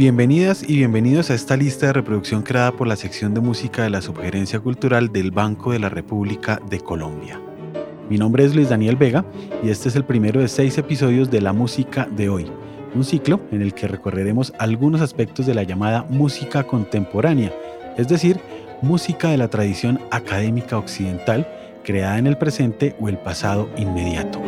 [0.00, 3.90] Bienvenidas y bienvenidos a esta lista de reproducción creada por la sección de música de
[3.90, 7.38] la Subgerencia Cultural del Banco de la República de Colombia.
[8.08, 9.26] Mi nombre es Luis Daniel Vega
[9.62, 12.46] y este es el primero de seis episodios de La Música de hoy,
[12.94, 17.52] un ciclo en el que recorreremos algunos aspectos de la llamada música contemporánea,
[17.98, 18.40] es decir,
[18.80, 21.46] música de la tradición académica occidental
[21.84, 24.40] creada en el presente o el pasado inmediato.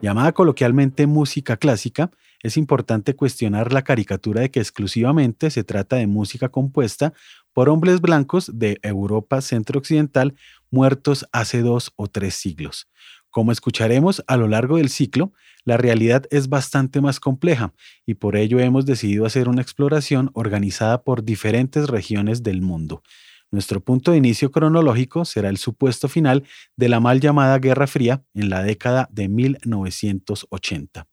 [0.00, 2.12] Llamada coloquialmente música clásica,
[2.44, 7.12] es importante cuestionar la caricatura de que exclusivamente se trata de música compuesta
[7.52, 10.36] por hombres blancos de Europa centro-occidental
[10.70, 12.88] muertos hace dos o tres siglos.
[13.30, 15.32] Como escucharemos a lo largo del ciclo,
[15.64, 17.74] la realidad es bastante más compleja
[18.06, 23.02] y por ello hemos decidido hacer una exploración organizada por diferentes regiones del mundo.
[23.50, 26.44] Nuestro punto de inicio cronológico será el supuesto final
[26.76, 31.08] de la mal llamada Guerra Fría en la década de 1980.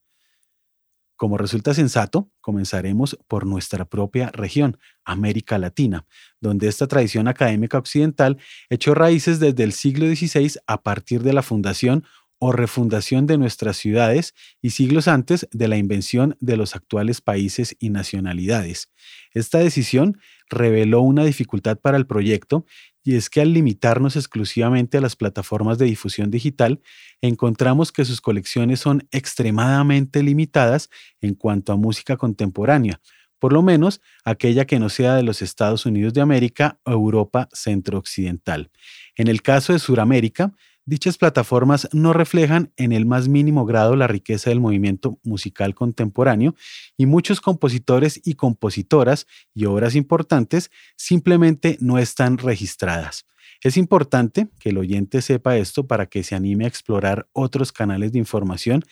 [1.15, 6.05] Como resulta sensato, comenzaremos por nuestra propia región, América Latina,
[6.41, 8.37] donde esta tradición académica occidental
[8.69, 12.03] echó raíces desde el siglo XVI a partir de la fundación
[12.37, 17.77] o refundación de nuestras ciudades y siglos antes de la invención de los actuales países
[17.79, 18.89] y nacionalidades.
[19.33, 20.19] Esta decisión
[20.49, 22.65] reveló una dificultad para el proyecto
[23.03, 26.81] y es que al limitarnos exclusivamente a las plataformas de difusión digital,
[27.21, 30.89] encontramos que sus colecciones son extremadamente limitadas
[31.21, 32.99] en cuanto a música contemporánea,
[33.37, 37.47] por lo menos aquella que no sea de los Estados Unidos de América o Europa
[37.53, 38.71] centro-occidental.
[39.15, 40.53] En el caso de Sudamérica,
[40.87, 46.53] Dichas plataformas no reflejan en el más mínimo grado la riqueza del movimiento musical contemporáneo
[46.95, 49.25] y muchos compositores y compositoras
[49.55, 53.25] y obras importantes simplemente no están registradas.
[53.63, 58.11] Es importante que el oyente sepa esto para que se anime a explorar otros canales
[58.11, 58.83] de información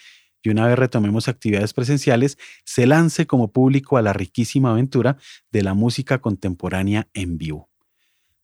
[0.41, 5.17] y una vez retomemos actividades presenciales, se lance como público a la riquísima aventura
[5.51, 7.72] de la música contemporánea en vivo.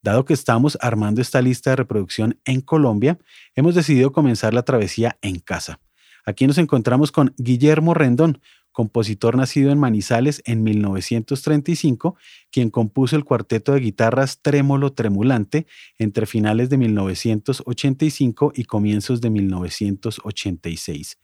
[0.02, 3.20] Dado que estamos armando esta lista de reproducción en Colombia,
[3.56, 5.80] hemos decidido comenzar la travesía en casa.
[6.26, 8.40] Aquí nos encontramos con Guillermo Rendón,
[8.72, 12.16] compositor nacido en Manizales en 1935,
[12.50, 15.68] quien compuso el cuarteto de guitarras Trémolo Tremulante
[15.98, 21.18] entre finales de 1985 y comienzos de 1986.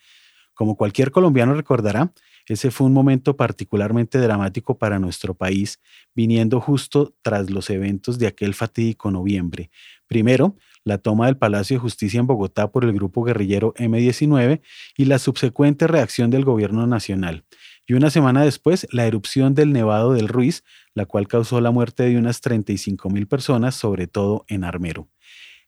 [0.53, 2.11] Como cualquier colombiano recordará,
[2.47, 5.79] ese fue un momento particularmente dramático para nuestro país,
[6.13, 9.71] viniendo justo tras los eventos de aquel fatídico noviembre.
[10.07, 14.61] Primero, la toma del Palacio de Justicia en Bogotá por el grupo guerrillero M-19
[14.95, 17.43] y la subsecuente reacción del gobierno nacional.
[17.87, 20.63] Y una semana después, la erupción del Nevado del Ruiz,
[20.93, 25.07] la cual causó la muerte de unas 35 mil personas, sobre todo en Armero.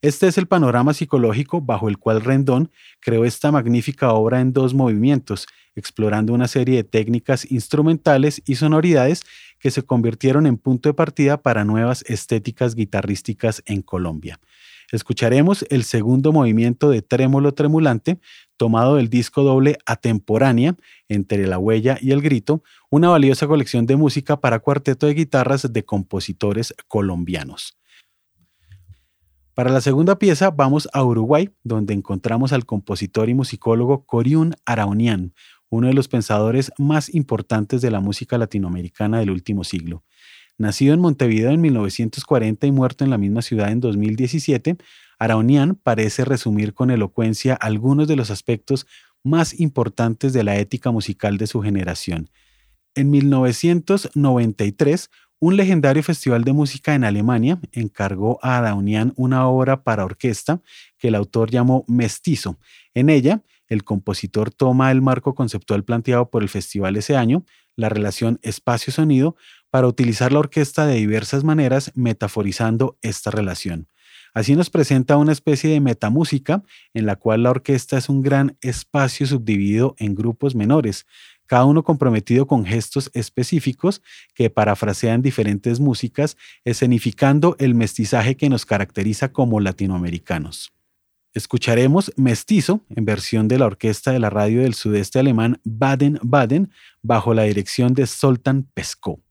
[0.03, 2.69] Este es el panorama psicológico bajo el cual Rendón
[2.99, 9.23] creó esta magnífica obra en dos movimientos, explorando una serie de técnicas instrumentales y sonoridades
[9.57, 14.39] que se convirtieron en punto de partida para nuevas estéticas guitarrísticas en Colombia.
[14.91, 18.19] Escucharemos el segundo movimiento de Trémolo Tremulante,
[18.55, 20.75] tomado del disco doble Atemporánea,
[21.09, 25.73] entre la huella y el grito, una valiosa colección de música para cuarteto de guitarras
[25.73, 27.77] de compositores colombianos.
[29.57, 35.33] Para la segunda pieza vamos a Uruguay, donde encontramos al compositor y musicólogo Coriún Araunian,
[35.69, 40.03] uno de los pensadores más importantes de la música latinoamericana del último siglo.
[40.59, 44.77] Nacido en Montevideo en 1940 y muerto en la misma ciudad en 2017,
[45.17, 48.85] Araunian parece resumir con elocuencia algunos de los aspectos
[49.23, 52.29] más importantes de la ética musical de su generación.
[52.93, 55.09] En 1993,
[55.39, 60.61] un legendario festival de música en Alemania encargó a Araunian una obra para orquesta
[60.97, 62.57] que el autor llamó Mestizo.
[62.93, 67.45] En ella, el compositor toma el marco conceptual planteado por el festival ese año,
[67.75, 69.35] la relación espacio-sonido,
[69.69, 73.87] para utilizar la orquesta de diversas maneras, metaforizando esta relación.
[74.33, 76.63] Así nos presenta una especie de metamúsica
[76.93, 81.05] en la cual la orquesta es un gran espacio subdividido en grupos menores,
[81.47, 84.01] cada uno comprometido con gestos específicos
[84.35, 90.71] que parafrasean diferentes músicas, escenificando el mestizaje que nos caracteriza como latinoamericanos.
[91.33, 96.71] Escucharemos Mestizo en versión de la orquesta de la radio del sudeste alemán Baden-Baden
[97.01, 99.21] bajo la dirección de Soltan Pesco.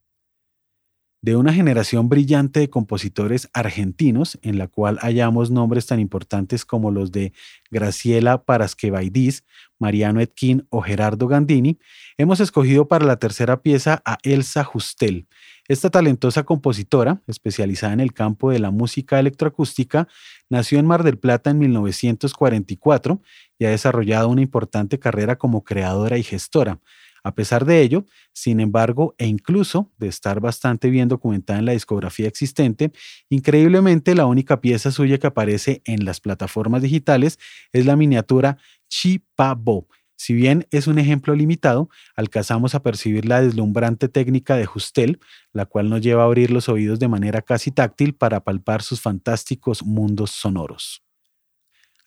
[1.26, 6.92] De una generación brillante de compositores argentinos, en la cual hallamos nombres tan importantes como
[6.92, 7.32] los de
[7.68, 9.42] Graciela Parasquevaidis,
[9.80, 11.80] Mariano Etquín o Gerardo Gandini,
[12.16, 15.26] hemos escogido para la tercera pieza a Elsa Justel.
[15.66, 20.06] Esta talentosa compositora, especializada en el campo de la música electroacústica,
[20.48, 23.20] nació en Mar del Plata en 1944
[23.58, 26.78] y ha desarrollado una importante carrera como creadora y gestora.
[27.26, 31.72] A pesar de ello, sin embargo, e incluso de estar bastante bien documentada en la
[31.72, 32.92] discografía existente,
[33.28, 37.40] increíblemente la única pieza suya que aparece en las plataformas digitales
[37.72, 38.58] es la miniatura
[38.88, 39.88] Chipabo.
[40.14, 45.18] Si bien es un ejemplo limitado, alcanzamos a percibir la deslumbrante técnica de Justel,
[45.52, 49.00] la cual nos lleva a abrir los oídos de manera casi táctil para palpar sus
[49.00, 51.02] fantásticos mundos sonoros.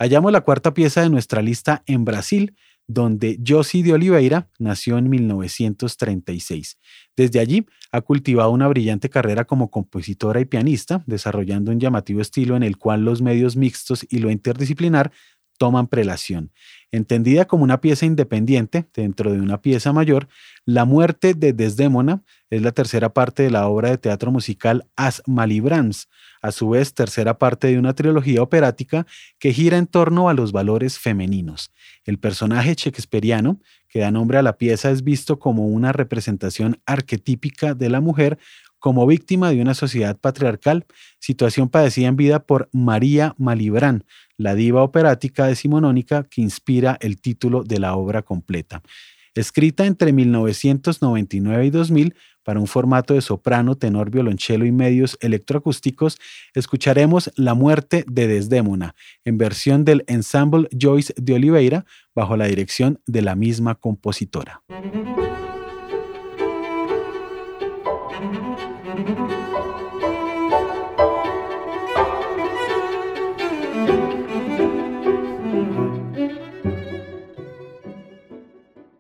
[0.02, 2.56] Hallamos la cuarta pieza de nuestra lista en Brasil,
[2.90, 6.80] donde Josie de Oliveira nació en 1936.
[7.16, 12.58] Desde allí ha cultivado una brillante carrera como compositora y pianista, desarrollando un llamativo estilo
[12.58, 15.12] en el cual los medios mixtos y lo interdisciplinar
[15.60, 16.52] toman prelación.
[16.92, 20.28] Entendida como una pieza independiente dentro de una pieza mayor,
[20.66, 25.22] La muerte de Desdémona es la tercera parte de la obra de teatro musical As
[25.28, 26.08] Malibrans,
[26.42, 29.06] a su vez tercera parte de una trilogía operática
[29.40, 31.72] que gira en torno a los valores femeninos.
[32.06, 37.74] El personaje shakespeariano que da nombre a la pieza es visto como una representación arquetípica
[37.74, 38.38] de la mujer
[38.78, 40.86] como víctima de una sociedad patriarcal,
[41.20, 44.06] situación padecida en vida por María Malibran,
[44.38, 48.82] la diva operática decimonónica que inspira el título de la obra completa.
[49.36, 52.16] Escrita entre 1999 y 2000
[52.50, 56.18] para un formato de soprano, tenor, violonchelo y medios electroacústicos,
[56.56, 61.86] escucharemos La muerte de Desdémona, en versión del Ensemble Joyce de Oliveira,
[62.16, 64.64] bajo la dirección de la misma compositora.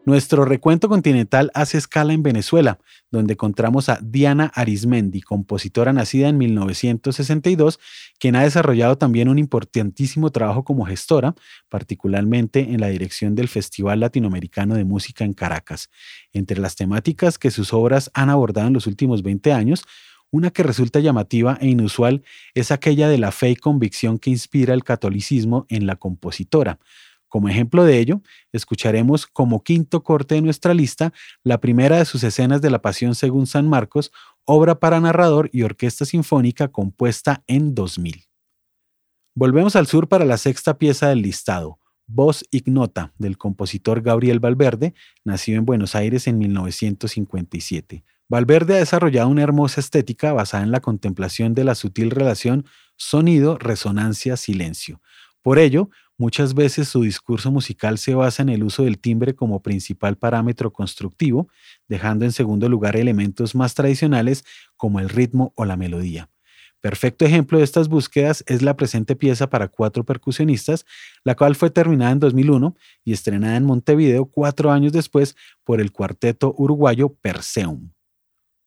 [0.09, 2.79] Nuestro recuento continental hace escala en Venezuela,
[3.11, 7.79] donde encontramos a Diana Arismendi, compositora nacida en 1962,
[8.17, 11.35] quien ha desarrollado también un importantísimo trabajo como gestora,
[11.69, 15.91] particularmente en la dirección del Festival Latinoamericano de Música en Caracas.
[16.33, 19.83] Entre las temáticas que sus obras han abordado en los últimos 20 años,
[20.31, 22.23] una que resulta llamativa e inusual
[22.55, 26.79] es aquella de la fe y convicción que inspira el catolicismo en la compositora
[27.29, 28.21] como ejemplo de ello,
[28.51, 33.15] escucharemos como quinto corte de nuestra lista la primera de sus escenas de la Pasión
[33.15, 34.11] según San Marcos,
[34.43, 38.25] obra para narrador y orquesta sinfónica compuesta en 2000.
[39.35, 44.95] Volvemos al sur para la sexta pieza del listado, Voz Ignota, del compositor Gabriel Valverde,
[45.23, 48.03] nacido en Buenos Aires en 1957.
[48.27, 52.65] Valverde ha desarrollado una hermosa estética basada en la contemplación de la sutil relación
[52.95, 55.01] sonido, resonancia, silencio.
[55.41, 55.89] Por ello,
[56.19, 60.73] Muchas veces su discurso musical se basa en el uso del timbre como principal parámetro
[60.73, 61.47] constructivo,
[61.87, 64.43] dejando en segundo lugar elementos más tradicionales
[64.75, 66.29] como el ritmo o la melodía.
[66.81, 70.85] Perfecto ejemplo de estas búsquedas es la presente pieza para cuatro percusionistas,
[71.23, 72.75] la cual fue terminada en 2001
[73.05, 77.91] y estrenada en Montevideo cuatro años después por el cuarteto uruguayo Perseum.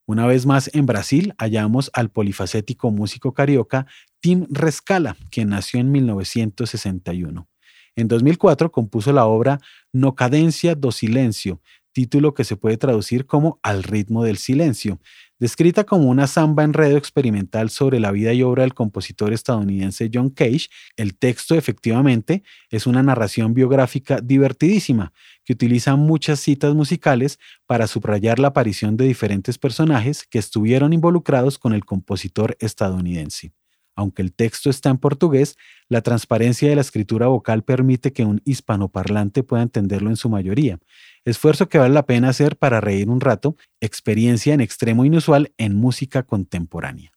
[0.06, 3.86] Una vez más en Brasil hallamos al polifacético músico carioca
[4.20, 7.48] Tim Rescala, quien nació en 1961.
[7.94, 9.60] En 2004 compuso la obra
[9.92, 11.60] No cadencia do silencio,
[11.92, 14.98] título que se puede traducir como Al ritmo del silencio,
[15.42, 20.30] descrita como una samba enredo experimental sobre la vida y obra del compositor estadounidense John
[20.30, 20.68] Cage.
[20.96, 25.12] El texto efectivamente es una narración biográfica divertidísima
[25.44, 31.58] que utiliza muchas citas musicales para subrayar la aparición de diferentes personajes que estuvieron involucrados
[31.58, 33.52] con el compositor estadounidense.
[33.94, 35.56] Aunque el texto está en portugués,
[35.88, 40.78] la transparencia de la escritura vocal permite que un hispanoparlante pueda entenderlo en su mayoría.
[41.24, 45.74] Esfuerzo que vale la pena hacer para reír un rato, experiencia en extremo inusual en
[45.76, 47.12] música contemporánea.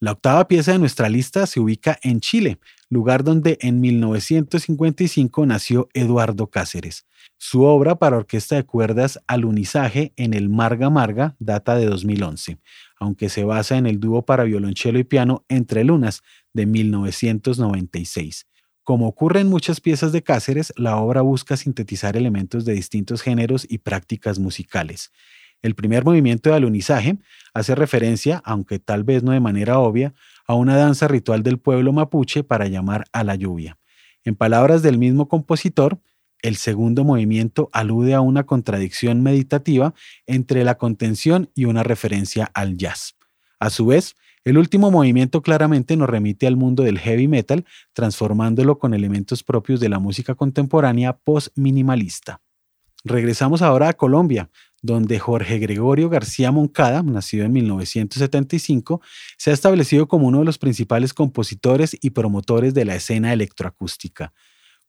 [0.00, 2.58] La octava pieza de nuestra lista se ubica en Chile,
[2.90, 7.06] lugar donde en 1955 nació Eduardo Cáceres.
[7.38, 12.58] Su obra para orquesta de cuerdas Alunizaje en el Marga Marga data de 2011
[13.04, 16.22] aunque se basa en el dúo para violonchelo y piano Entre Lunas
[16.54, 18.46] de 1996.
[18.82, 23.66] Como ocurre en muchas piezas de Cáceres, la obra busca sintetizar elementos de distintos géneros
[23.68, 25.12] y prácticas musicales.
[25.60, 27.18] El primer movimiento de alunizaje
[27.52, 30.14] hace referencia, aunque tal vez no de manera obvia,
[30.46, 33.78] a una danza ritual del pueblo mapuche para llamar a la lluvia.
[34.24, 36.00] En palabras del mismo compositor,
[36.44, 39.94] el segundo movimiento alude a una contradicción meditativa
[40.26, 43.16] entre la contención y una referencia al jazz.
[43.58, 48.78] A su vez, el último movimiento claramente nos remite al mundo del heavy metal, transformándolo
[48.78, 52.42] con elementos propios de la música contemporánea post-minimalista.
[53.04, 54.50] Regresamos ahora a Colombia,
[54.82, 59.00] donde Jorge Gregorio García Moncada, nacido en 1975,
[59.38, 64.34] se ha establecido como uno de los principales compositores y promotores de la escena electroacústica.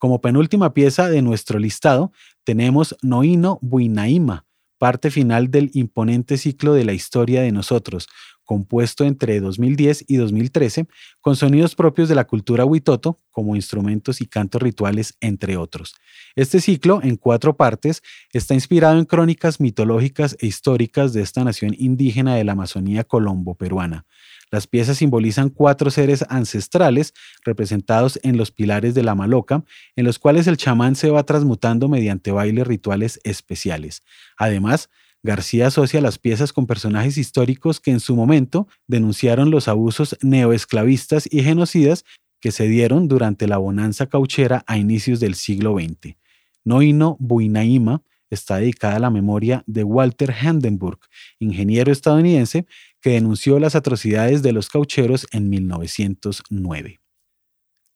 [0.05, 2.11] Como penúltima pieza de nuestro listado,
[2.43, 4.45] tenemos Noino Buinaima,
[4.77, 8.07] parte final del imponente ciclo de la historia de nosotros,
[8.43, 10.85] compuesto entre 2010 y 2013,
[11.21, 15.95] con sonidos propios de la cultura huitoto, como instrumentos y cantos rituales, entre otros.
[16.35, 21.73] Este ciclo, en cuatro partes, está inspirado en crónicas mitológicas e históricas de esta nación
[21.79, 24.05] indígena de la Amazonía colombo-peruana.
[24.51, 29.63] Las piezas simbolizan cuatro seres ancestrales representados en los pilares de la maloca,
[29.95, 34.03] en los cuales el chamán se va transmutando mediante bailes rituales especiales.
[34.37, 34.89] Además,
[35.25, 41.27] García asocia las piezas con personajes históricos que en su momento denunciaron los abusos neoesclavistas
[41.31, 42.05] y genocidas
[42.39, 46.15] que se dieron durante la bonanza cauchera a inicios del siglo XX.
[46.63, 50.99] Noino Buinaima está dedicada a la memoria de Walter Handenburg,
[51.39, 52.65] ingeniero estadounidense
[53.01, 56.99] que denunció las atrocidades de los caucheros en 1909.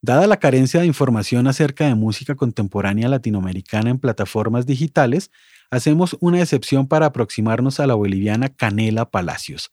[0.02, 5.30] Dada la carencia de información acerca de música contemporánea latinoamericana en plataformas digitales,
[5.70, 9.72] hacemos una excepción para aproximarnos a la boliviana Canela Palacios.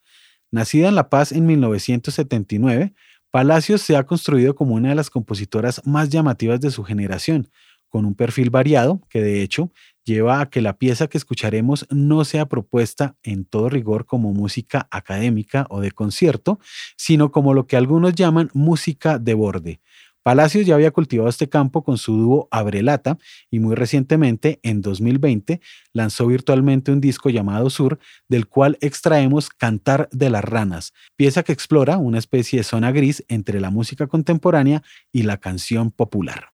[0.50, 2.94] Nacida en La Paz en 1979,
[3.30, 7.48] Palacios se ha construido como una de las compositoras más llamativas de su generación,
[7.88, 9.72] con un perfil variado que de hecho
[10.08, 14.88] lleva a que la pieza que escucharemos no sea propuesta en todo rigor como música
[14.90, 16.58] académica o de concierto,
[16.96, 19.80] sino como lo que algunos llaman música de borde,
[20.28, 23.16] Palacios ya había cultivado este campo con su dúo Abrelata
[23.50, 25.62] y muy recientemente, en 2020,
[25.94, 27.98] lanzó virtualmente un disco llamado Sur,
[28.28, 33.24] del cual extraemos Cantar de las Ranas, pieza que explora una especie de zona gris
[33.28, 36.50] entre la música contemporánea y la canción popular.